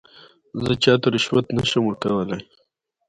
[0.63, 2.41] زه چاته رشوت نه شم ورکولای.